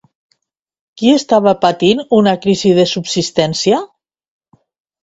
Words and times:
Qui 1.01 1.11
estava 1.17 1.53
patint 1.67 2.03
una 2.21 2.35
crisi 2.47 2.73
de 2.81 2.89
subsistència? 2.97 3.85